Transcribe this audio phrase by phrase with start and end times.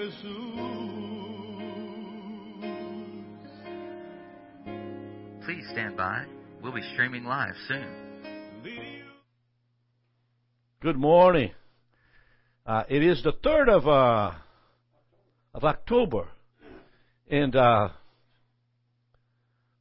[0.00, 0.14] Jesus.
[5.44, 6.24] Please stand by.
[6.62, 7.86] We'll be streaming live soon.
[10.82, 11.50] Good morning.
[12.64, 14.32] Uh, it is the third of uh,
[15.52, 16.28] of October,
[17.30, 17.88] and uh,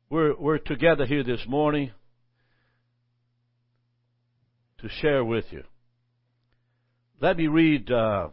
[0.09, 1.91] we're we're together here this morning
[4.79, 5.63] to share with you.
[7.21, 8.29] Let me read uh,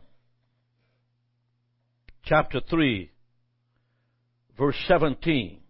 [2.26, 3.12] chapter three,
[4.58, 5.60] verse seventeen.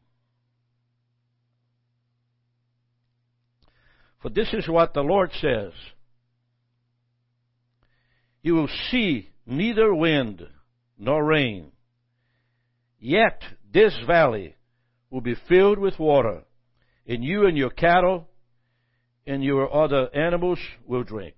[4.22, 5.72] For this is what the Lord says
[8.42, 10.42] You will see neither wind
[10.98, 11.72] nor rain,
[12.98, 14.56] yet this valley
[15.10, 16.44] will be filled with water,
[17.06, 18.28] and you and your cattle
[19.26, 21.34] and your other animals will drink.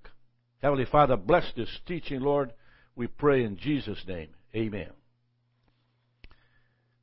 [0.62, 2.52] Heavenly Father, bless this teaching, Lord.
[2.94, 4.28] We pray in Jesus' name.
[4.55, 4.97] Amen.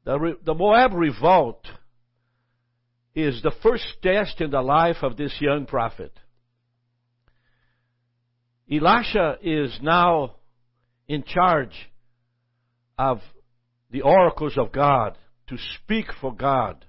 [0.06, 1.66] The, the Moab revolt
[3.16, 6.12] is the first test in the life of this young prophet.
[8.72, 10.36] Elisha is now
[11.08, 11.74] in charge
[12.98, 13.20] of
[13.92, 15.18] the oracles of God,
[15.48, 16.86] to speak for God,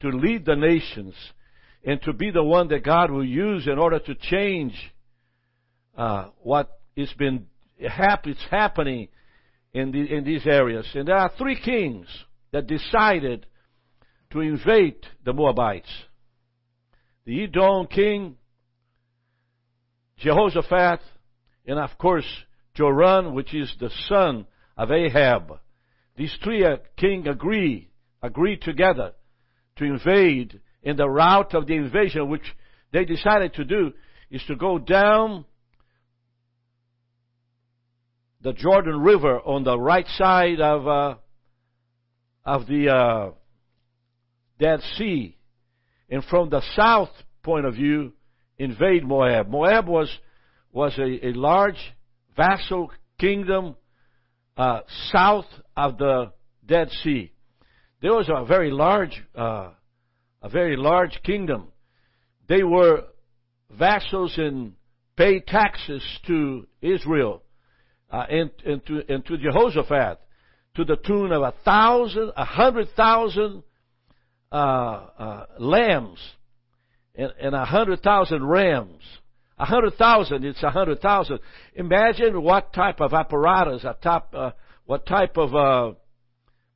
[0.00, 1.14] to lead the nations,
[1.84, 4.74] and to be the one that God will use in order to change
[5.96, 7.46] uh, what is been
[7.86, 9.08] hap- happening
[9.72, 10.86] in, the, in these areas.
[10.94, 12.06] And there are three kings
[12.52, 13.46] that decided
[14.30, 15.90] to invade the Moabites.
[17.24, 18.36] The Edom king,
[20.18, 21.00] Jehoshaphat,
[21.66, 22.26] and of course
[22.74, 25.58] Joram, which is the son of Ahab.
[26.16, 27.90] These three uh, kings agree,
[28.22, 29.12] agree together
[29.76, 30.60] to invade.
[30.84, 32.54] And the route of the invasion, which
[32.92, 33.92] they decided to do,
[34.30, 35.44] is to go down
[38.40, 41.14] the Jordan River on the right side of uh,
[42.46, 43.30] of the uh,
[44.58, 45.36] Dead Sea,
[46.08, 47.10] and from the south
[47.42, 48.12] point of view,
[48.56, 49.48] invade Moab.
[49.48, 50.08] Moab was
[50.72, 51.78] was a, a large
[52.36, 53.74] vassal kingdom
[54.56, 56.32] uh, south of the
[56.64, 57.32] Dead Sea.
[58.00, 59.70] There was a very large, uh,
[60.42, 61.68] a very large kingdom.
[62.48, 63.04] They were
[63.70, 64.74] vassals and
[65.16, 67.42] paid taxes to Israel
[68.10, 70.20] uh, and, and, to, and to Jehoshaphat
[70.76, 73.62] to the tune of a thousand, a hundred thousand
[74.52, 76.18] uh, uh, lambs
[77.14, 79.02] and, and a hundred thousand rams.
[79.58, 81.38] A hundred thousand, it's a hundred thousand.
[81.74, 84.50] Imagine what type of apparatus, a uh,
[84.84, 85.94] what type of uh,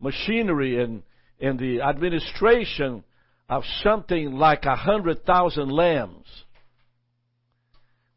[0.01, 1.03] machinery and,
[1.41, 3.05] and the administration
[3.51, 6.27] of something like a hundred thousand lambs.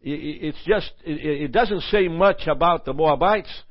[0.06, 3.64] It's just, it doesn't say much about the Moabites,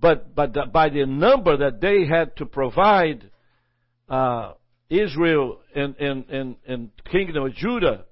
[0.00, 3.30] but, the, by the number that they had to provide
[4.08, 4.52] uh,
[4.88, 8.04] Israel and, and, and, and kingdom of Judah,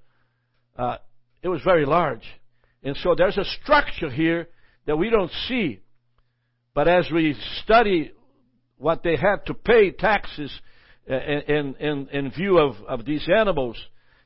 [0.79, 0.97] uh,
[1.43, 2.25] it was very large.
[2.83, 4.49] And so there's a structure here
[4.87, 5.81] that we don't see.
[6.75, 8.13] But as we study
[8.77, 10.53] what they had to pay taxes
[11.11, 13.77] uh, in, in, in view of, of these animals,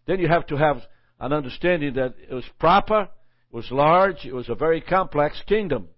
[0.06, 0.82] then you have to have
[1.20, 5.88] an understanding that it was proper, it was large, it was a very complex kingdom.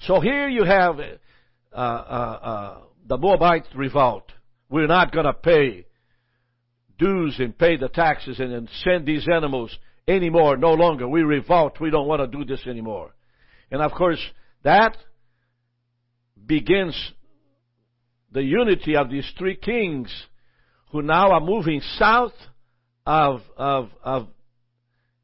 [0.00, 4.32] So here you have uh, uh, uh, the Moabite revolt.
[4.68, 5.86] We're not going to pay
[6.98, 9.76] dues and pay the taxes and, and send these animals
[10.08, 11.08] anymore, no longer.
[11.08, 11.80] We revolt.
[11.80, 13.14] We don't want to do this anymore.
[13.70, 14.20] And of course,
[14.64, 14.96] that
[16.44, 16.96] begins
[18.32, 20.12] the unity of these three kings
[20.92, 22.32] who now are moving south
[23.04, 24.28] of, of, of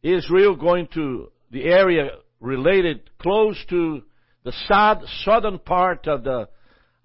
[0.03, 2.11] Israel, going to the area
[2.41, 4.03] related close to
[4.45, 6.49] the south, southern part of the,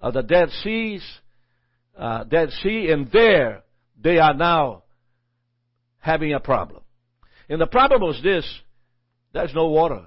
[0.01, 1.03] of the Dead Seas,
[1.97, 3.63] uh, Dead Sea, and there
[4.01, 4.83] they are now
[5.99, 6.81] having a problem.
[7.49, 8.45] And the problem was this,
[9.33, 10.03] there's no water.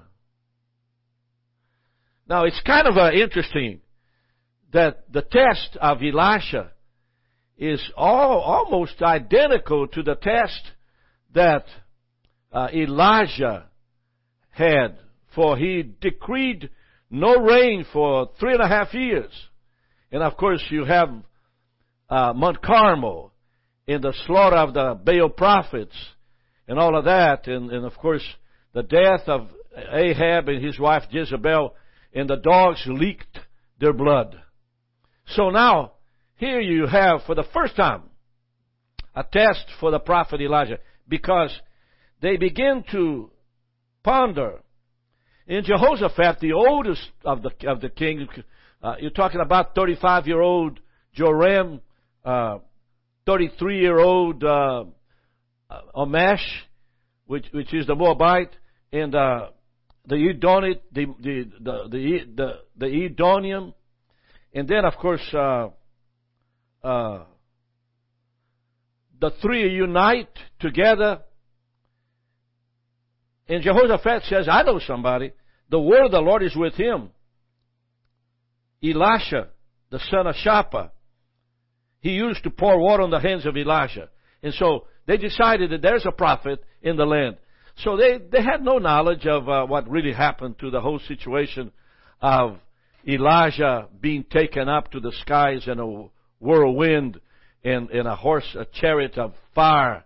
[2.27, 3.81] Now it's kind of uh, interesting
[4.71, 6.71] that the test of Elisha
[7.57, 10.61] is all, almost identical to the test
[11.33, 11.65] that
[12.51, 13.65] uh, Elijah
[14.49, 14.97] had,
[15.35, 16.69] for he decreed
[17.11, 19.31] no rain for three and a half years.
[20.11, 21.09] And of course you have
[22.09, 23.33] uh, Mount Carmel
[23.85, 25.95] in the slaughter of the Baal prophets
[26.67, 28.23] and all of that, and, and of course
[28.73, 31.73] the death of Ahab and his wife Jezebel,
[32.13, 33.39] and the dogs leaked
[33.79, 34.37] their blood.
[35.27, 35.93] So now,
[36.35, 38.03] here you have for the first time
[39.15, 41.53] a test for the prophet Elijah because
[42.21, 43.31] they begin to
[44.03, 44.61] ponder
[45.51, 48.29] In Jehoshaphat, the oldest of the of the kings,
[48.81, 50.79] uh, you're talking about 35 year old
[51.13, 51.81] Joram,
[52.23, 54.85] 33 year old uh,
[55.93, 56.45] Amash,
[57.25, 58.51] which which is the Moabite,
[58.93, 59.49] and uh,
[60.05, 62.29] the Edomite, the the the
[62.77, 63.73] the the,
[64.53, 65.67] and then of course uh,
[66.81, 67.23] uh,
[69.19, 70.31] the three unite
[70.61, 71.19] together.
[73.49, 75.33] And Jehoshaphat says, I know somebody.
[75.71, 77.09] The word of the Lord is with him.
[78.83, 79.47] Elisha,
[79.89, 80.91] the son of Shaphat.
[82.01, 84.09] He used to pour water on the hands of Elijah.
[84.43, 87.37] And so they decided that there's a prophet in the land.
[87.77, 91.71] So they, they had no knowledge of uh, what really happened to the whole situation
[92.21, 92.57] of
[93.07, 96.09] Elijah being taken up to the skies in a
[96.39, 97.19] whirlwind
[97.63, 100.03] and in a horse, a chariot of fire.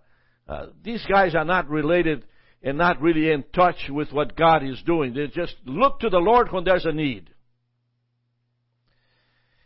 [0.48, 2.24] Uh, these guys are not related
[2.62, 5.14] and not really in touch with what God is doing.
[5.14, 7.30] They just look to the Lord when there's a need.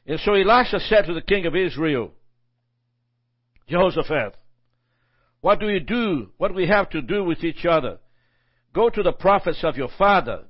[0.06, 2.12] And so Elisha said to the king of Israel,
[3.68, 4.36] Jehoshaphat,
[5.40, 6.30] what do we do?
[6.36, 7.98] What do we have to do with each other?
[8.74, 10.44] Go to the prophets of your father,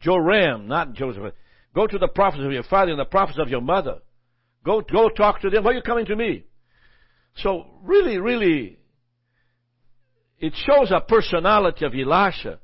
[0.00, 1.34] Joram, not Joseph.
[1.74, 3.98] Go to the prophets of your father and the prophets of your mother.
[4.64, 5.64] Go, go talk to them.
[5.64, 6.44] Why are you coming to me?
[7.36, 8.78] So really, really,
[10.40, 12.58] it shows a personality of Elisha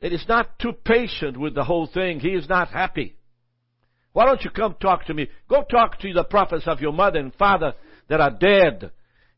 [0.00, 2.20] that is not too patient with the whole thing.
[2.20, 3.16] He is not happy.
[4.12, 5.28] Why don't you come talk to me?
[5.48, 7.74] Go talk to the prophets of your mother and father
[8.08, 8.90] that are dead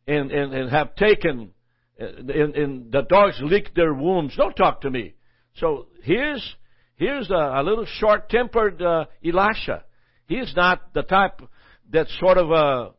[0.06, 1.50] and, and, and have taken,
[1.98, 4.36] and, and the dogs licked their wounds.
[4.36, 5.14] Don't talk to me.
[5.56, 6.56] So here's,
[6.96, 9.84] here's a, a little short-tempered uh, Elisha.
[10.26, 11.42] He's not the type
[11.90, 12.90] that sort of uh,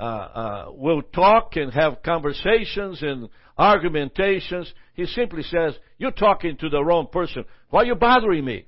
[0.00, 4.72] uh, uh, will talk and have conversations and argumentations.
[4.94, 7.44] He simply says, You're talking to the wrong person.
[7.70, 8.66] Why are you bothering me?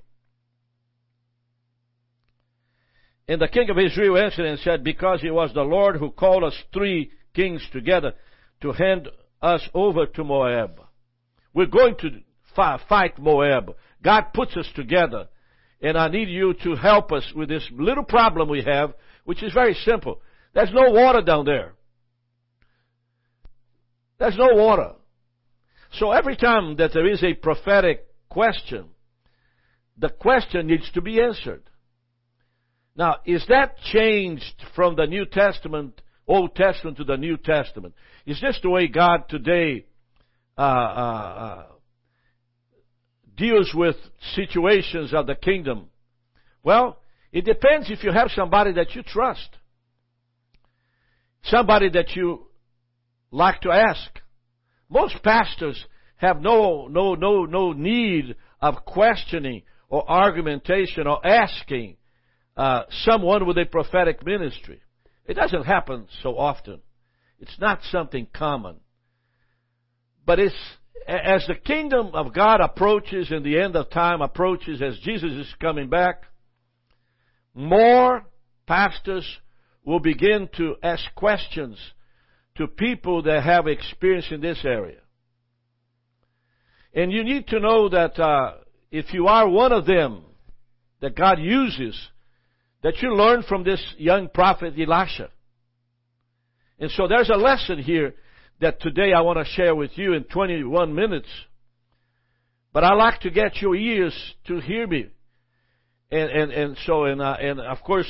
[3.28, 6.42] And the king of Israel answered and said, Because it was the Lord who called
[6.42, 8.14] us three kings together
[8.62, 9.08] to hand
[9.40, 10.80] us over to Moab.
[11.54, 12.10] We're going to
[12.88, 13.76] fight Moab.
[14.02, 15.28] God puts us together.
[15.80, 18.94] And I need you to help us with this little problem we have,
[19.24, 20.20] which is very simple.
[20.54, 21.72] There's no water down there.
[24.18, 24.92] There's no water.
[25.92, 28.86] So every time that there is a prophetic question,
[29.96, 31.62] the question needs to be answered.
[32.96, 36.00] Now, is that changed from the New Testament
[36.30, 37.92] Old Testament to the New Testament.
[38.24, 39.86] Is this the way God today
[40.56, 41.66] uh, uh, uh,
[43.36, 43.96] deals with
[44.36, 45.86] situations of the kingdom?
[46.62, 46.98] Well,
[47.32, 49.48] it depends if you have somebody that you trust,
[51.44, 52.46] somebody that you
[53.30, 54.10] like to ask.
[54.88, 55.82] Most pastors
[56.16, 61.96] have no no no no need of questioning or argumentation or asking
[62.56, 64.80] uh, someone with a prophetic ministry.
[65.26, 66.80] It doesn't happen so often.
[67.38, 68.76] It's not something common.
[70.26, 70.54] But it's,
[71.08, 75.54] as the kingdom of God approaches and the end of time approaches, as Jesus is
[75.60, 76.24] coming back,
[77.54, 78.24] more
[78.66, 79.26] pastors
[79.84, 81.78] will begin to ask questions
[82.56, 85.00] to people that have experience in this area.
[86.92, 88.54] And you need to know that uh,
[88.90, 90.24] if you are one of them
[91.00, 91.96] that God uses
[92.82, 95.30] that you learn from this young prophet Elisha.
[96.78, 98.14] And so there's a lesson here
[98.60, 101.28] that today I want to share with you in 21 minutes.
[102.72, 104.14] But I like to get your ears
[104.46, 105.08] to hear me.
[106.10, 108.08] And, and, and so, and, uh, and of course,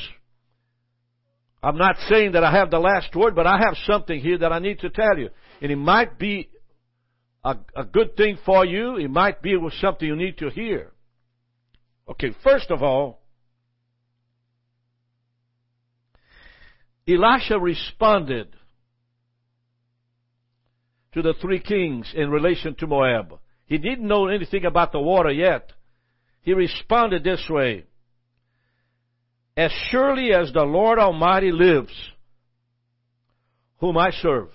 [1.63, 4.53] I'm not saying that I have the last word, but I have something here that
[4.53, 5.29] I need to tell you.
[5.61, 6.49] And it might be
[7.45, 8.97] a, a good thing for you.
[8.97, 10.93] It might be something you need to hear.
[12.09, 13.21] Okay, first of all,
[17.07, 18.49] Elisha responded
[21.13, 23.39] to the three kings in relation to Moab.
[23.67, 25.73] He didn't know anything about the water yet.
[26.43, 27.85] He responded this way
[29.61, 31.93] As surely as the Lord Almighty lives,
[33.77, 34.49] whom I serve.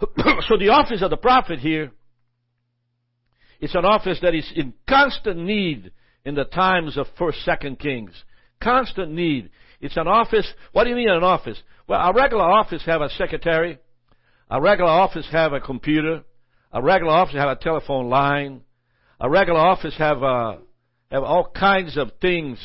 [0.46, 1.90] so the office of the prophet here
[3.58, 5.90] is an office that is in constant need
[6.24, 8.12] in the times of first, second kings.
[8.62, 9.50] Constant need.
[9.80, 10.46] It's an office.
[10.70, 11.60] What do you mean an office?
[11.88, 13.78] Well, a regular office have a secretary.
[14.52, 16.22] A regular office have a computer.
[16.72, 18.60] A regular office have a telephone line.
[19.18, 20.58] A regular office have uh,
[21.10, 22.60] have all kinds of things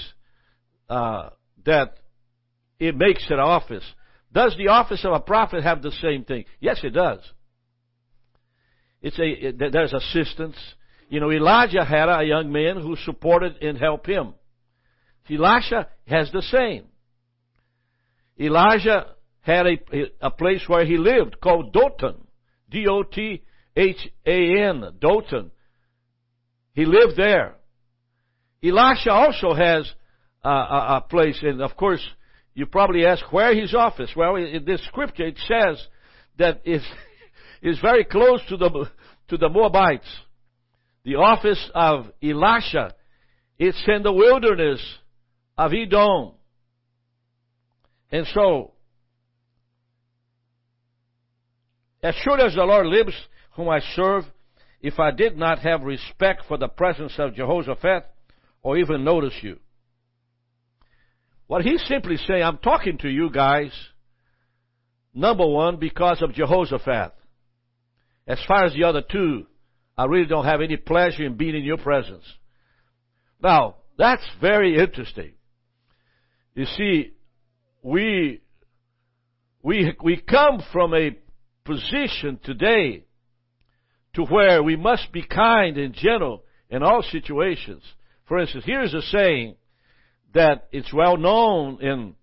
[0.90, 1.30] uh,
[1.66, 1.98] that
[2.80, 3.84] it makes an office.
[4.32, 6.46] Does the office of a prophet have the same thing?
[6.60, 7.20] Yes, it does.
[9.02, 10.58] It's a it, there's assistants.
[11.10, 14.34] You know, Elijah had a young man who supported and helped him.
[15.30, 16.86] Elisha has the same.
[18.40, 19.08] Elijah
[19.42, 19.78] had a,
[20.22, 22.16] a place where he lived called Dothan.
[22.70, 23.44] D-O-T-H-A-N.
[25.00, 25.52] Dothan.
[26.74, 27.56] He lived there.
[28.64, 29.92] Elisha also has
[30.44, 32.06] a, a, a place, and of course,
[32.54, 34.12] you probably ask where his office.
[34.16, 35.86] Well, in this scripture it says
[36.38, 36.86] that it's,
[37.62, 38.90] it's very close to the
[39.30, 40.08] to the Moabites.
[41.04, 42.94] The office of Elisha,
[43.60, 44.82] it's in the wilderness
[45.58, 46.34] of Edom.
[48.12, 48.72] And so,
[52.02, 53.14] as sure as the Lord lives,
[53.56, 54.24] whom I serve,
[54.82, 58.06] if I did not have respect for the presence of Jehoshaphat,
[58.62, 59.60] or even notice you.
[61.54, 63.72] What he's simply saying, I'm talking to you guys,
[65.14, 67.14] number one, because of Jehoshaphat.
[68.26, 69.46] As far as the other two,
[69.96, 72.24] I really don't have any pleasure in being in your presence.
[73.40, 75.34] Now, that's very interesting.
[76.56, 77.12] You see,
[77.84, 78.42] we,
[79.62, 81.12] we, we come from a
[81.66, 83.04] position today
[84.16, 87.84] to where we must be kind and gentle in all situations.
[88.28, 89.58] For instance, here's a saying
[90.34, 92.16] that it's well known in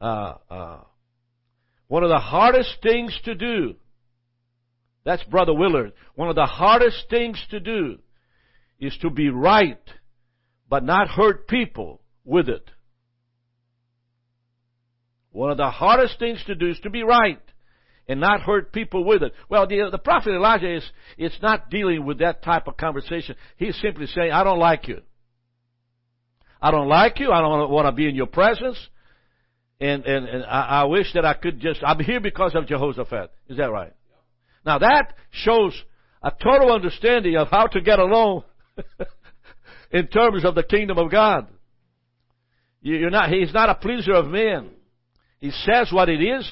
[0.00, 0.80] uh, uh,
[1.88, 3.74] one of the hardest things to do.
[5.04, 5.92] That's Brother Willard.
[6.14, 7.98] One of the hardest things to do
[8.78, 9.80] is to be right,
[10.68, 12.68] but not hurt people with it.
[15.30, 17.40] One of the hardest things to do is to be right
[18.08, 19.32] and not hurt people with it.
[19.48, 23.36] Well, the, the prophet Elijah is, it's not dealing with that type of conversation.
[23.56, 25.02] He's simply saying, I don't like you.
[26.60, 27.30] I don't like you.
[27.30, 28.78] I don't want to be in your presence.
[29.80, 33.30] And, and, and I, I wish that I could just, I'm here because of Jehoshaphat.
[33.48, 33.92] Is that right?
[34.66, 35.72] Now that shows
[36.22, 38.42] a total understanding of how to get along
[39.92, 41.46] in terms of the kingdom of God.
[42.80, 44.70] You're not, he's not a pleaser of men.
[45.40, 46.50] He says what it is,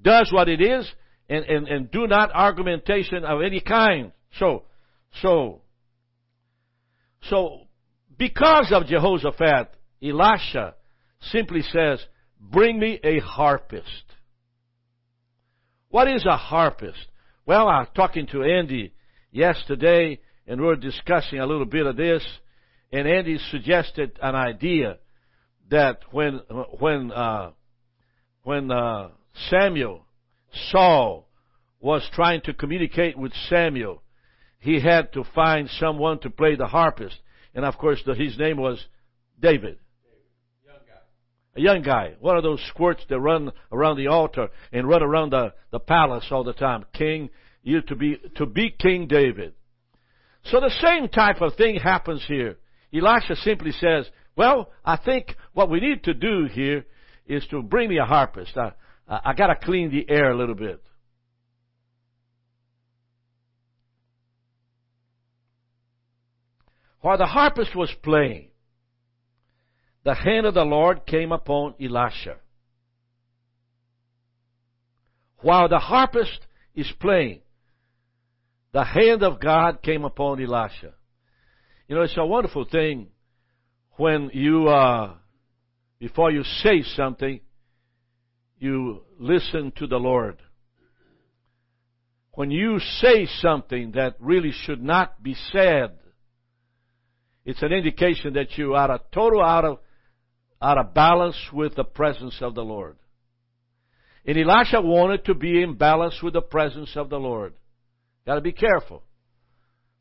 [0.00, 0.90] does what it is,
[1.28, 4.12] and, and, and do not argumentation of any kind.
[4.38, 4.64] So,
[5.22, 5.60] so,
[7.28, 7.60] so,
[8.20, 9.70] because of Jehoshaphat,
[10.02, 10.74] Elisha
[11.32, 12.04] simply says,
[12.38, 14.04] bring me a harpist.
[15.88, 17.06] What is a harpist?
[17.46, 18.92] Well, I was talking to Andy
[19.32, 22.22] yesterday, and we were discussing a little bit of this,
[22.92, 24.98] and Andy suggested an idea
[25.70, 26.40] that when
[26.78, 27.52] when uh,
[28.42, 29.08] when uh,
[29.48, 30.04] Samuel
[30.70, 31.26] Saul
[31.80, 34.02] was trying to communicate with Samuel,
[34.58, 37.16] he had to find someone to play the harpist,
[37.54, 38.84] and of course, the, his name was
[39.40, 39.78] David
[41.56, 45.30] a young guy, one of those squirts that run around the altar and run around
[45.30, 46.84] the, the palace all the time.
[46.92, 47.30] King,
[47.62, 49.54] you to be, to be King David.
[50.44, 52.58] So the same type of thing happens here.
[52.94, 56.86] Elisha simply says, well, I think what we need to do here
[57.26, 58.56] is to bring me a harpist.
[58.56, 58.72] I,
[59.08, 60.82] I, I gotta clean the air a little bit.
[67.00, 68.48] While the harpist was playing,
[70.04, 72.36] the hand of the Lord came upon Elisha.
[75.38, 77.40] While the harpist is playing,
[78.72, 80.94] the hand of God came upon Elisha.
[81.88, 83.08] You know, it's a wonderful thing
[83.96, 85.14] when you, uh,
[85.98, 87.40] before you say something,
[88.58, 90.40] you listen to the Lord.
[92.32, 95.98] When you say something that really should not be said,
[97.50, 99.78] it's an indication that you are a total out of
[100.62, 102.96] out of balance with the presence of the Lord.
[104.24, 107.54] And Elisha wanted to be in balance with the presence of the Lord.
[108.24, 109.02] Gotta be careful.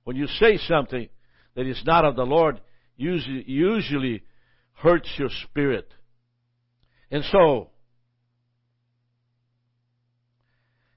[0.04, 1.10] When you say something
[1.56, 2.62] that is not of the Lord,
[2.98, 4.22] usually, usually
[4.74, 5.88] hurts your spirit.
[7.10, 7.70] And so,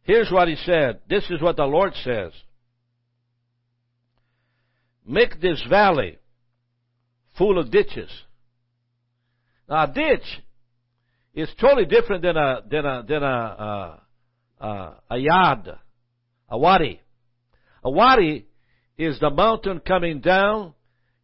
[0.02, 1.00] here's what he said.
[1.09, 2.32] This is what the Lord says.
[5.06, 6.18] Make this valley
[7.36, 8.10] full of ditches
[9.72, 10.42] now, a ditch
[11.34, 13.98] is totally different than a than a than a
[14.60, 15.78] uh, uh, a yard,
[16.48, 17.00] a wadi.
[17.82, 18.46] A wadi
[18.98, 20.74] is the mountain coming down,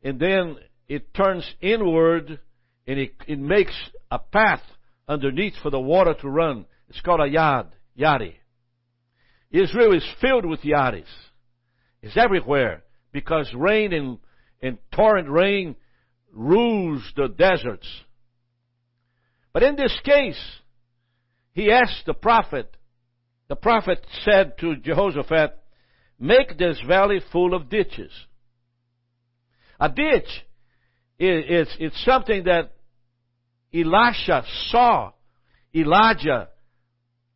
[0.02, 0.56] and then
[0.88, 2.40] it turns inward,
[2.86, 3.74] and it it makes
[4.10, 4.62] a path
[5.06, 6.64] underneath for the water to run.
[6.88, 7.66] It's called a yard,
[7.98, 8.34] yadi.
[9.50, 11.04] Israel is filled with yadis.
[12.00, 14.18] It's everywhere because rain and,
[14.62, 15.76] and torrent rain
[16.32, 17.88] rules the deserts.
[19.52, 20.40] But in this case,
[21.52, 22.76] he asked the prophet,
[23.48, 25.58] the prophet said to Jehoshaphat,
[26.20, 28.12] Make this valley full of ditches.
[29.80, 30.28] A ditch
[31.18, 32.72] is, it's, something that
[33.72, 35.12] Elisha saw
[35.74, 36.48] Elijah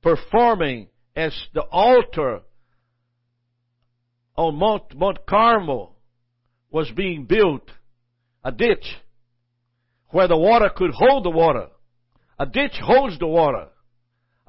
[0.03, 2.41] performing as the altar
[4.37, 5.95] on Mount, Mount Carmel
[6.71, 7.71] was being built.
[8.45, 8.85] A ditch
[10.11, 11.69] where the water could hold the water.
[12.39, 13.69] A ditch holds the water.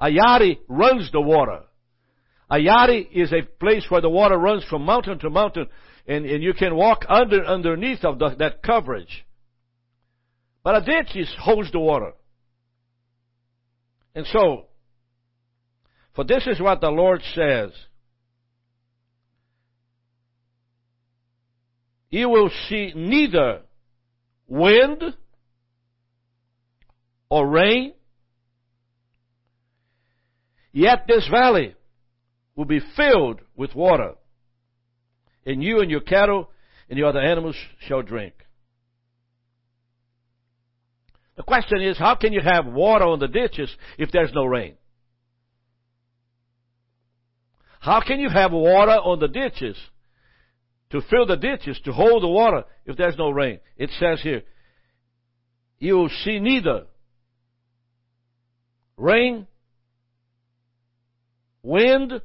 [0.00, 1.60] A yadi runs the water.
[2.50, 5.66] A yadi is a place where the water runs from mountain to mountain
[6.06, 9.24] and, and you can walk under underneath of the, that coverage.
[10.62, 12.12] But a ditch is, holds the water.
[14.14, 14.66] And so,
[16.14, 17.70] for this is what the Lord says.
[22.10, 23.62] You will see neither
[24.48, 25.02] wind
[27.28, 27.94] or rain,
[30.72, 31.74] yet this valley
[32.56, 34.14] will be filled with water,
[35.44, 36.50] and you and your cattle
[36.88, 38.34] and your other animals shall drink.
[41.36, 44.74] The question is, how can you have water on the ditches if there's no rain?
[47.80, 49.76] How can you have water on the ditches
[50.94, 53.58] to fill the ditches, to hold the water if there's no rain?
[53.76, 54.42] It says here,
[55.80, 56.84] you will see neither
[58.96, 59.48] rain,
[61.64, 62.20] wind,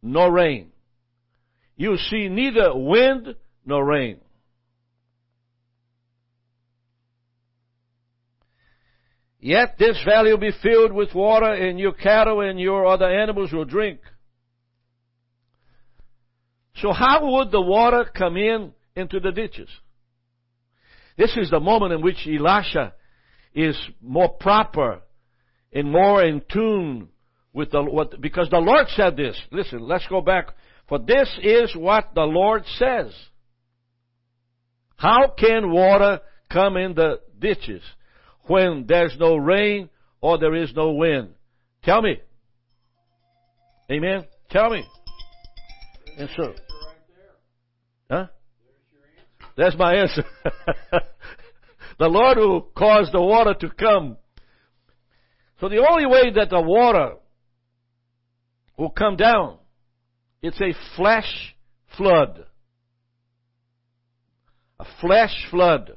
[0.00, 0.70] nor rain.
[1.76, 3.34] You will see neither wind
[3.66, 4.18] nor rain.
[9.40, 13.52] Yet this valley will be filled with water, and your cattle and your other animals
[13.52, 13.98] will drink.
[16.76, 19.68] So how would the water come in into the ditches?
[21.16, 22.94] This is the moment in which Elisha
[23.54, 25.00] is more proper
[25.72, 27.08] and more in tune
[27.52, 29.40] with the what because the Lord said this.
[29.52, 30.48] Listen, let's go back.
[30.88, 33.14] For this is what the Lord says.
[34.96, 37.82] How can water come in the ditches?
[38.46, 39.88] when there's no rain
[40.20, 41.30] or there is no wind?
[41.82, 42.20] Tell me.
[43.90, 44.24] Amen.
[44.50, 44.84] Tell me.
[46.18, 46.54] And so,
[48.10, 48.26] huh?
[49.56, 50.24] That's my answer.
[51.98, 54.16] the Lord who caused the water to come.
[55.60, 57.14] So the only way that the water
[58.76, 59.58] will come down,
[60.42, 61.54] it's a flash
[61.96, 62.44] flood.
[64.80, 65.96] A flash flood.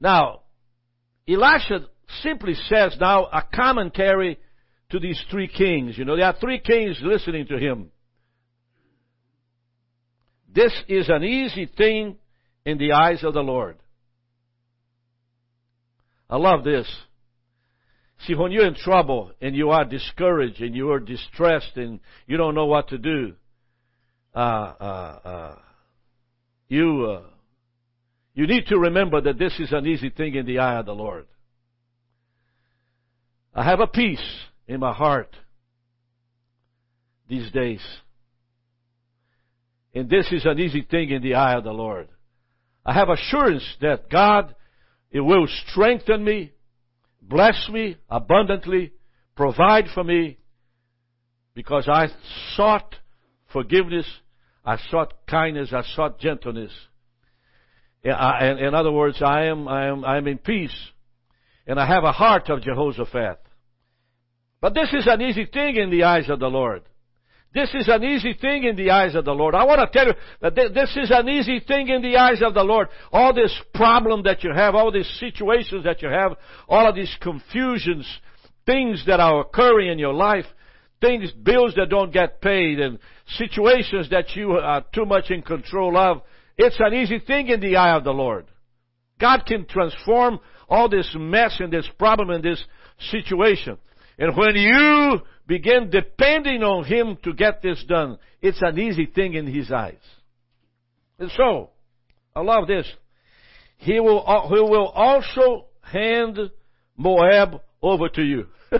[0.00, 0.40] Now,
[1.28, 1.86] Elisha
[2.22, 4.38] simply says now a commentary
[4.90, 5.98] to these three kings.
[5.98, 7.90] You know, there are three kings listening to him.
[10.52, 12.16] This is an easy thing
[12.64, 13.76] in the eyes of the Lord.
[16.30, 16.86] I love this.
[18.26, 22.36] See, when you're in trouble and you are discouraged and you are distressed and you
[22.36, 23.34] don't know what to do,
[24.34, 25.56] uh, uh, uh,
[26.68, 27.22] you uh,
[28.34, 30.94] you need to remember that this is an easy thing in the eye of the
[30.94, 31.26] Lord.
[33.54, 34.22] I have a peace
[34.66, 35.34] in my heart
[37.28, 37.80] these days.
[39.98, 42.08] And this is an easy thing in the eye of the Lord.
[42.86, 44.54] I have assurance that God
[45.10, 46.52] it will strengthen me,
[47.20, 48.92] bless me abundantly,
[49.34, 50.38] provide for me,
[51.52, 52.08] because I
[52.54, 52.94] sought
[53.52, 54.06] forgiveness,
[54.64, 56.70] I sought kindness, I sought gentleness.
[58.04, 58.12] In,
[58.74, 60.76] other words, I am, I am, I am in peace.
[61.66, 63.40] And I have a heart of Jehoshaphat.
[64.60, 66.82] But this is an easy thing in the eyes of the Lord.
[67.54, 69.54] This is an easy thing in the eyes of the Lord.
[69.54, 72.52] I want to tell you that this is an easy thing in the eyes of
[72.52, 72.88] the Lord.
[73.10, 76.36] All this problem that you have, all these situations that you have,
[76.68, 78.06] all of these confusions,
[78.66, 80.44] things that are occurring in your life,
[81.00, 82.98] things, bills that don't get paid, and
[83.38, 86.22] situations that you are too much in control of,
[86.58, 88.46] it's an easy thing in the eye of the Lord.
[89.18, 92.62] God can transform all this mess and this problem and this
[93.10, 93.78] situation.
[94.18, 99.34] And when you begin depending on Him to get this done, it's an easy thing
[99.34, 99.94] in His eyes.
[101.18, 101.70] And so,
[102.36, 102.86] I love this.
[103.78, 106.38] He will, uh, he will also hand
[106.96, 108.46] Moab over to you.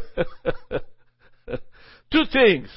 [2.12, 2.68] Two things.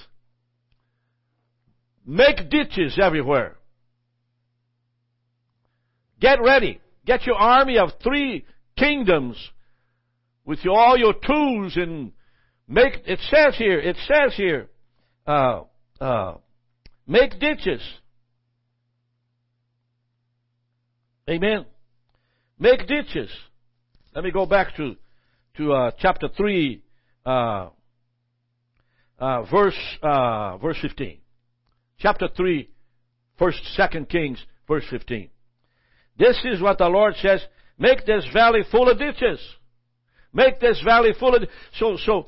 [2.05, 3.57] Make ditches everywhere.
[6.19, 6.79] Get ready.
[7.05, 8.45] Get your army of three
[8.77, 9.37] kingdoms
[10.45, 12.11] with your, all your tools and
[12.71, 14.69] make, it says here, it says here,
[15.27, 15.61] uh,
[15.99, 16.35] uh,
[17.07, 17.81] make ditches.
[21.29, 21.65] Amen.
[22.59, 23.29] Make ditches.
[24.15, 24.95] Let me go back to,
[25.57, 26.81] to, uh, chapter 3,
[27.25, 27.69] uh,
[29.19, 31.19] uh, verse, uh, verse 15.
[31.99, 32.67] Chapter 3,
[33.41, 35.27] First, Second Kings, verse 15.
[36.19, 37.41] This is what the Lord says.
[37.79, 39.39] Make this valley full of ditches.
[40.31, 41.43] Make this valley full of,
[41.79, 42.27] so, so,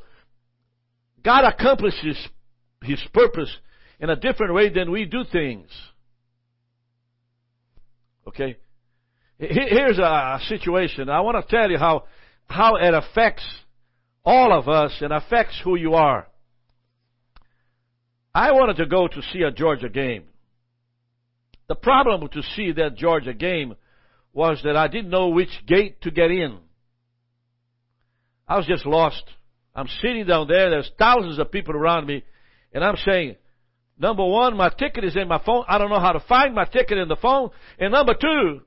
[1.24, 2.18] God accomplishes
[2.84, 3.50] His purpose
[4.00, 5.70] in a different way than we do things.
[8.28, 8.58] Okay?
[9.38, 11.10] Here's a situation.
[11.10, 12.04] I want to tell you how,
[12.46, 13.46] how it affects
[14.24, 16.28] all of us and affects who you are.
[18.34, 20.24] I wanted to go to see a Georgia game.
[21.68, 23.76] The problem to see that Georgia game
[24.34, 26.58] was that I didn't know which gate to get in.
[28.48, 29.24] I was just lost.
[29.76, 32.24] I'm sitting down there, there's thousands of people around me,
[32.74, 33.36] and I'm saying,
[33.98, 35.66] number one, my ticket is in my phone.
[35.68, 37.50] I don't know how to find my ticket in the phone.
[37.80, 38.62] And number two,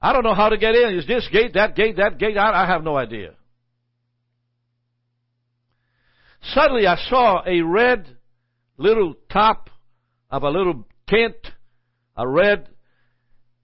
[0.00, 0.98] I don't know how to get in.
[0.98, 2.38] Is this gate, that gate, that gate?
[2.38, 3.32] I, I have no idea.
[6.54, 8.06] Suddenly I saw a red
[8.78, 9.68] little top
[10.30, 11.36] of a little tent,
[12.16, 12.68] a red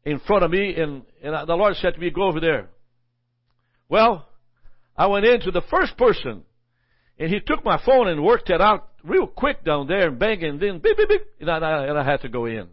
[0.05, 2.69] in front of me, and, and the Lord said to me, go over there.
[3.89, 4.29] Well,
[4.97, 6.43] I went into the first person,
[7.19, 10.43] and he took my phone and worked it out real quick down there and bang,
[10.45, 12.69] and then beep, beep, beep, and I, and I had to go in.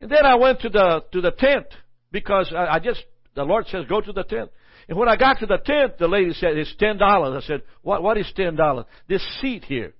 [0.00, 1.66] And then I went to the, to the tent,
[2.12, 3.02] because I, I just,
[3.34, 4.50] the Lord says, go to the tent.
[4.88, 7.42] And when I got to the tent, the lady said, it's ten dollars.
[7.42, 8.86] I said, what, what is ten dollars?
[9.08, 9.94] This seat here.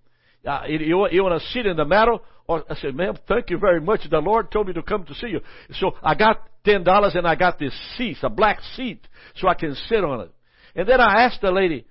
[0.46, 2.22] Uh, you, you want to sit in the middle?
[2.46, 4.08] Or I said, ma'am, thank you very much.
[4.08, 5.40] The Lord told me to come to see you.
[5.80, 9.54] So I got ten dollars and I got this seat, a black seat, so I
[9.54, 10.30] can sit on it.
[10.76, 11.86] And then I asked the lady,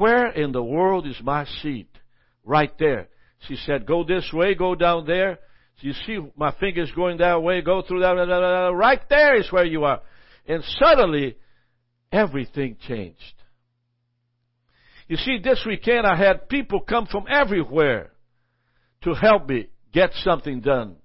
[0.00, 1.90] where in the world is my seat?
[2.44, 3.08] Right there.
[3.46, 5.38] She said, go this way, go down there.
[5.80, 8.12] You see my fingers going that way, go through that,
[8.74, 10.00] right there is where you are.
[10.46, 11.36] And suddenly,
[12.12, 13.34] everything changed.
[15.08, 18.12] You see, this weekend I had people come from everywhere
[19.02, 20.96] to help me get something done.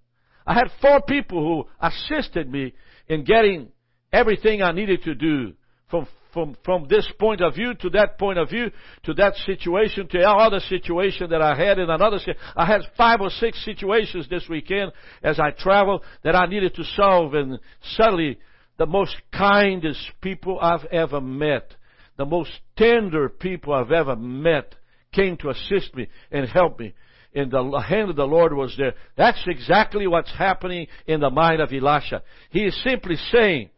[0.45, 2.73] I had four people who assisted me
[3.07, 3.69] in getting
[4.11, 5.53] everything I needed to do
[5.89, 8.69] from from, from this point of view to that point of view
[9.05, 12.19] to that situation to other situation that I had in another.
[12.57, 14.91] I had five or six situations this weekend
[15.23, 17.57] as I traveled that I needed to solve and
[17.95, 18.37] suddenly
[18.77, 21.73] the most kindest people I've ever met,
[22.17, 24.75] the most tender people I've ever met
[25.13, 26.93] came to assist me and help me.
[27.33, 28.93] And the hand of the Lord was there.
[29.15, 32.23] That's exactly what's happening in the mind of Elisha.
[32.49, 33.69] He is simply saying,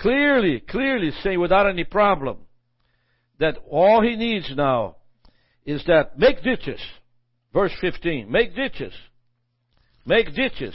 [0.00, 2.38] clearly, clearly saying without any problem
[3.38, 4.96] that all he needs now
[5.64, 6.80] is that make ditches.
[7.52, 8.30] Verse 15.
[8.30, 8.92] Make ditches.
[10.06, 10.74] Make ditches.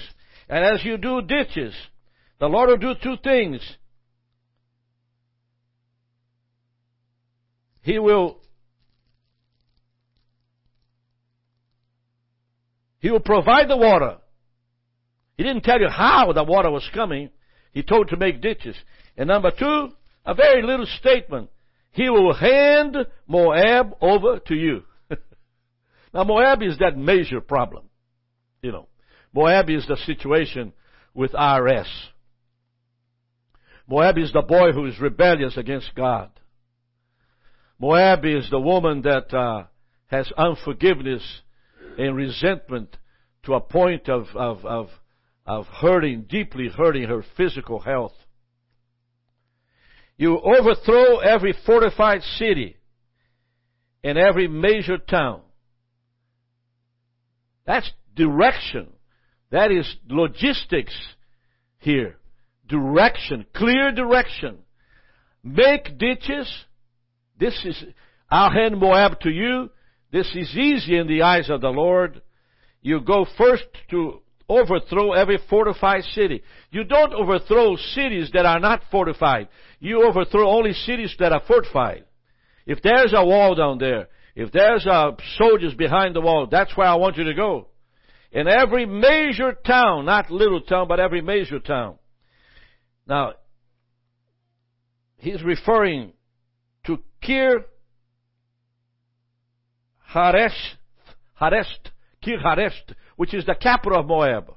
[0.49, 1.73] And as you do ditches,
[2.39, 3.61] the Lord will do two things.
[7.81, 8.39] He will
[12.99, 14.15] He will provide the water.
[15.35, 17.31] He didn't tell you how the water was coming.
[17.73, 18.77] He told to make ditches.
[19.17, 19.89] And number two,
[20.25, 21.49] a very little statement.
[21.91, 22.97] He will hand
[23.27, 24.83] Moab over to you.
[26.13, 27.85] now Moab is that major problem.
[28.61, 28.87] You know,
[29.33, 30.73] Moab is the situation
[31.13, 31.87] with IRS.
[33.87, 36.29] Moab is the boy who is rebellious against God.
[37.79, 39.65] Moab is the woman that uh,
[40.07, 41.41] has unforgiveness
[41.97, 42.97] and resentment
[43.43, 44.89] to a point of, of, of,
[45.45, 48.13] of hurting, deeply hurting her physical health.
[50.17, 52.77] You overthrow every fortified city
[54.03, 55.41] and every major town.
[57.65, 58.87] That's direction.
[59.51, 60.95] That is logistics
[61.77, 62.17] here.
[62.67, 64.57] Direction, clear direction.
[65.43, 66.51] Make ditches.
[67.39, 67.83] This is,
[68.29, 69.69] I'll hand Moab to you.
[70.11, 72.21] This is easy in the eyes of the Lord.
[72.81, 74.22] You go first to
[74.59, 76.43] overthrow every fortified city.
[76.71, 79.47] You don't overthrow cities that are not fortified.
[79.79, 82.05] You overthrow only cities that are fortified.
[82.65, 86.87] If there's a wall down there, if there's uh, soldiers behind the wall, that's where
[86.87, 87.67] I want you to go.
[88.31, 91.99] In every major town, not little town, but every major town.
[93.07, 93.33] Now,
[95.17, 96.13] he's referring
[96.85, 97.65] to Kir
[100.13, 100.57] Haresh,
[101.39, 101.91] Haresht,
[102.23, 104.53] Kir Haresht, which is the capital of Moab.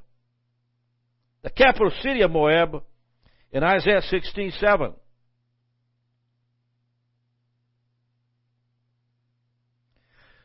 [1.43, 2.83] The capital city of Moab
[3.53, 4.95] in Isaiah 16:7.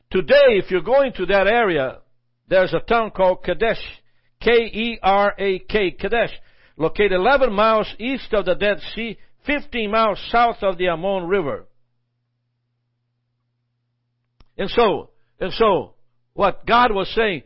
[0.10, 2.00] Today, if you're going to that area,
[2.48, 3.78] there's a town called Kerak.
[4.42, 6.30] K-E-R-A-K, Kerak,
[6.76, 11.68] located 11 miles east of the Dead Sea, 15 miles south of the Arnon River.
[14.58, 15.94] And so, and so,
[16.42, 17.44] what God was saying,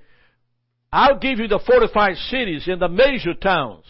[0.89, 3.83] I'll give you the fortified cities and the major towns.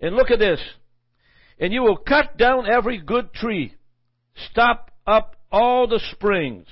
[0.00, 0.60] And look at this.
[1.58, 3.74] And you will cut down every good tree,
[4.52, 6.68] stop up all the springs,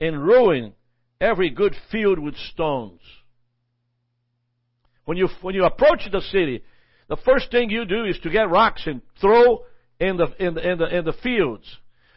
[0.00, 0.72] and ruin
[1.20, 3.02] every good field with stones.
[5.04, 6.62] When you, when you approach the city,
[7.06, 9.64] the first thing you do is to get rocks and throw
[10.00, 11.66] in the, in the, in the, in the fields.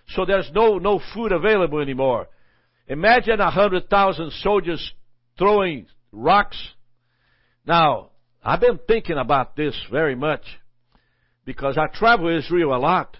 [0.09, 2.27] So there's no, no food available anymore.
[2.87, 4.93] Imagine a hundred thousand soldiers
[5.37, 6.57] throwing rocks.
[7.65, 8.11] Now,
[8.43, 10.43] I've been thinking about this very much
[11.45, 13.17] because I travel Israel a lot.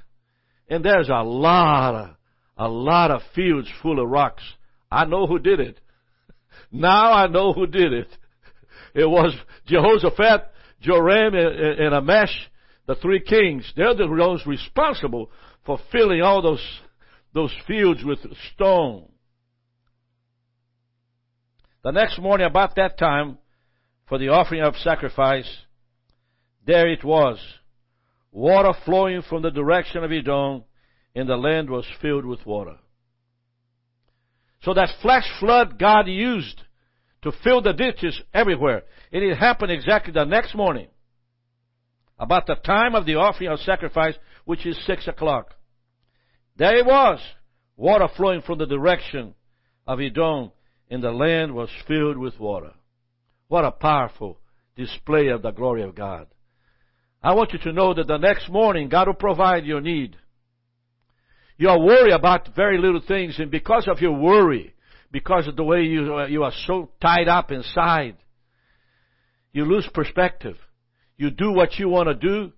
[0.69, 2.15] And there's a lot of,
[2.58, 4.43] a lot of fields full of rocks.
[4.91, 5.80] I know who did it.
[6.71, 8.08] Now I know who did it.
[8.93, 9.34] It was
[9.67, 12.34] Jehoshaphat, Joram, and Amesh,
[12.88, 13.71] the three kings.
[13.76, 15.30] They're the ones responsible
[15.65, 16.63] for filling all those,
[17.34, 18.19] those fields with
[18.54, 19.10] stone.
[21.84, 23.38] The next morning, about that time,
[24.08, 25.49] for the offering of sacrifice,
[26.65, 27.39] there it was,
[28.32, 30.63] water flowing from the direction of Edom,
[31.15, 32.78] and the land was filled with water.
[34.63, 36.62] So that flash flood God used
[37.21, 38.84] to fill the ditches everywhere.
[39.12, 40.88] And it happened exactly the next morning,
[42.17, 45.53] about the time of the offering of sacrifice, which is six o'clock.
[46.58, 47.19] There it was,
[47.75, 49.36] water flowing from the direction
[49.86, 50.51] of Edom,
[50.89, 52.71] and the land was filled with water.
[53.47, 54.39] What a powerful
[54.75, 56.27] display of the glory of God.
[57.21, 60.15] I want you to know that the next morning God will provide your need.
[61.58, 64.75] You are worried about very little things, and because of your worry,
[65.12, 68.17] because of the way you, uh, you are so tied up inside,
[69.53, 70.58] you lose perspective.
[71.17, 72.51] You do what you want to do,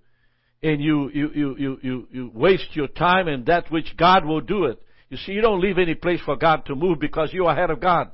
[0.63, 4.41] and you, you, you, you, you, you waste your time and that which God will
[4.41, 4.81] do it.
[5.09, 7.79] You see, you don't leave any place for God to move because you're ahead of
[7.79, 8.11] God.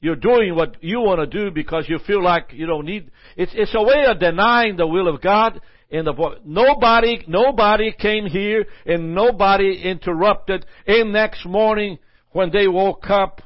[0.00, 3.10] You're doing what you want to do because you feel like you don't need.
[3.36, 5.60] It's it's a way of denying the will of God.
[5.92, 10.64] And the nobody nobody came here and nobody interrupted.
[10.86, 11.98] And next morning
[12.30, 13.42] when they woke up,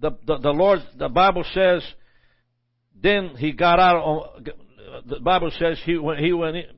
[0.00, 1.84] the the, the Lord the Bible says,
[3.00, 3.96] then he got out.
[3.96, 4.44] On,
[5.06, 6.77] the Bible says he when he went in.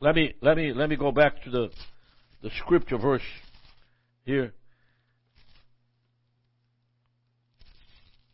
[0.00, 1.70] Let me let me let me go back to the
[2.42, 3.22] the scripture verse
[4.24, 4.52] here.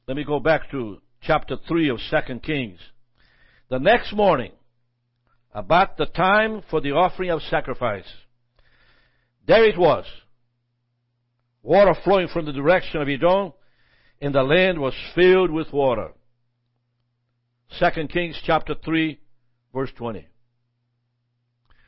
[0.08, 2.80] Let me go back to chapter 3 of 2 Kings.
[3.70, 4.50] The next morning,
[5.54, 8.04] about the time for the offering of sacrifice,
[9.46, 10.04] there it was.
[11.62, 13.52] Water flowing from the direction of Edom,
[14.20, 16.10] and the land was filled with water.
[17.78, 19.20] 2 Kings chapter 3,
[19.72, 20.26] verse 20.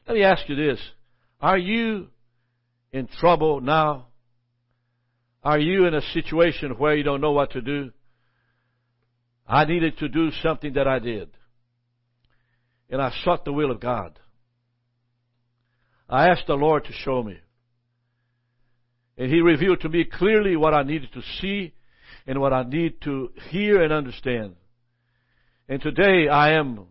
[0.07, 0.81] Let me ask you this.
[1.41, 2.09] Are you
[2.93, 4.07] in trouble now?
[5.43, 7.91] Are you in a situation where you don't know what to do?
[9.47, 11.29] I needed to do something that I did.
[12.89, 14.19] And I sought the will of God.
[16.09, 17.39] I asked the Lord to show me.
[19.17, 21.75] And He revealed to me clearly what I needed to see
[22.27, 24.57] and what I need to hear and understand.
[25.69, 26.87] And today I am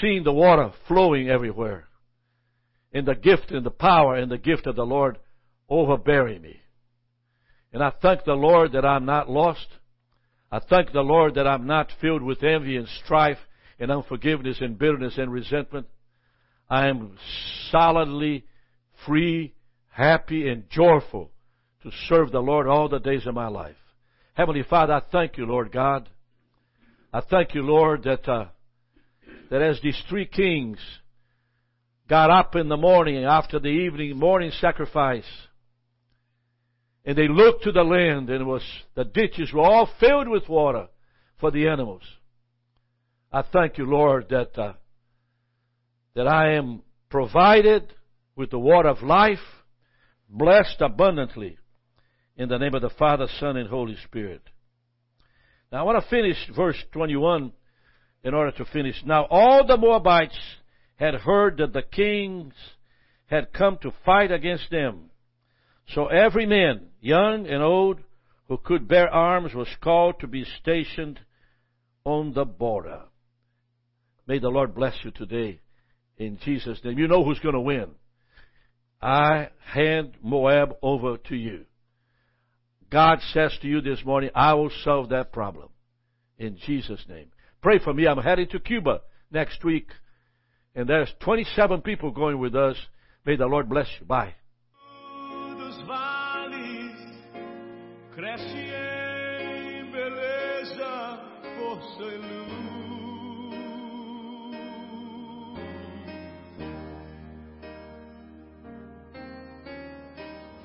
[0.00, 1.88] seeing the water flowing everywhere
[2.92, 5.18] And the gift and the power and the gift of the Lord
[5.68, 6.60] overbearing me.
[7.72, 9.66] And I thank the Lord that I'm not lost.
[10.50, 13.38] I thank the Lord that I'm not filled with envy and strife
[13.78, 15.86] and unforgiveness and bitterness and resentment.
[16.70, 17.18] I am
[17.70, 18.44] solidly
[19.04, 19.54] free,
[19.90, 21.30] happy, and joyful
[21.82, 23.76] to serve the Lord all the days of my life.
[24.34, 26.08] Heavenly Father, I thank you, Lord God.
[27.12, 28.46] I thank you, Lord, that uh,
[29.50, 30.78] that as these three kings
[32.08, 35.24] got up in the morning after the evening morning sacrifice.
[37.04, 38.62] And they looked to the land and was,
[38.94, 40.88] the ditches were all filled with water
[41.38, 42.02] for the animals.
[43.32, 44.72] I thank you, Lord, that, uh,
[46.14, 47.92] that I am provided
[48.34, 49.38] with the water of life,
[50.28, 51.58] blessed abundantly
[52.36, 54.42] in the name of the Father, Son, and Holy Spirit.
[55.70, 57.52] Now I want to finish verse 21
[58.26, 58.96] in order to finish.
[59.06, 60.36] Now all the Moabites
[60.96, 62.54] had heard that the kings
[63.26, 65.10] had come to fight against them.
[65.94, 68.00] So every man, young and old,
[68.48, 71.20] who could bear arms was called to be stationed
[72.04, 73.02] on the border.
[74.26, 75.60] May the Lord bless you today
[76.18, 76.98] in Jesus' name.
[76.98, 77.90] You know who's going to win.
[79.00, 81.66] I hand Moab over to you.
[82.90, 85.68] God says to you this morning, I will solve that problem
[86.38, 87.30] in Jesus' name.
[87.62, 88.06] Pray for me.
[88.06, 89.88] I'm heading to Cuba next week
[90.76, 92.76] and there's 27 people going with us,
[93.24, 94.06] May the Lord bless you.
[94.06, 94.34] Bye.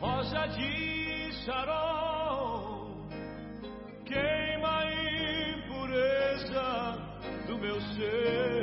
[0.02, 1.91] Rosa de Sharon
[8.02, 8.61] do